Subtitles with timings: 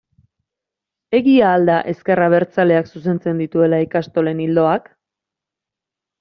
[1.17, 4.91] Egia al da ezker abertzaleak zuzentzen dituela ikastolen ildoak?